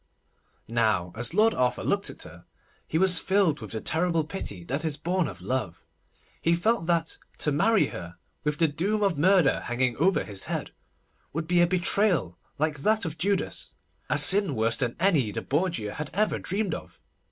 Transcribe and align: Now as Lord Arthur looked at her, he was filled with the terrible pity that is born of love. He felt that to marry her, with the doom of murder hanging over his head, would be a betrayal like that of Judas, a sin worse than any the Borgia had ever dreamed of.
Now 0.67 1.13
as 1.15 1.35
Lord 1.35 1.53
Arthur 1.53 1.83
looked 1.83 2.09
at 2.09 2.23
her, 2.23 2.45
he 2.87 2.97
was 2.97 3.19
filled 3.19 3.59
with 3.61 3.69
the 3.71 3.79
terrible 3.79 4.23
pity 4.23 4.63
that 4.63 4.83
is 4.83 4.97
born 4.97 5.27
of 5.27 5.43
love. 5.43 5.83
He 6.41 6.55
felt 6.55 6.87
that 6.87 7.19
to 7.37 7.51
marry 7.51 7.85
her, 7.89 8.17
with 8.43 8.57
the 8.57 8.67
doom 8.67 9.03
of 9.03 9.15
murder 9.19 9.59
hanging 9.59 9.95
over 9.97 10.23
his 10.23 10.45
head, 10.45 10.71
would 11.33 11.45
be 11.47 11.61
a 11.61 11.67
betrayal 11.67 12.39
like 12.57 12.79
that 12.79 13.05
of 13.05 13.19
Judas, 13.19 13.75
a 14.09 14.17
sin 14.17 14.55
worse 14.55 14.77
than 14.77 14.95
any 14.99 15.29
the 15.31 15.43
Borgia 15.43 15.93
had 15.93 16.09
ever 16.15 16.39
dreamed 16.39 16.73
of. 16.73 16.97